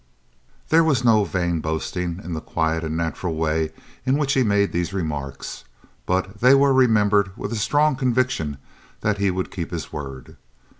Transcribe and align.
There 0.69 0.83
was 0.83 1.03
no 1.05 1.25
vain 1.25 1.59
boasting 1.59 2.21
in 2.23 2.33
the 2.33 2.41
quiet 2.41 2.83
and 2.83 2.97
natural 2.97 3.35
way 3.35 3.71
in 4.03 4.17
which 4.17 4.33
he 4.33 4.41
made 4.41 4.71
these 4.71 4.93
remarks, 4.93 5.63
and 6.07 6.25
they 6.39 6.55
were 6.55 6.73
remembered 6.73 7.37
with 7.37 7.51
a 7.51 7.55
strong 7.55 7.95
conviction 7.95 8.57
that 9.01 9.19
he 9.19 9.29
would 9.29 9.51
keep 9.51 9.69
his 9.69 9.93
word. 9.93 10.37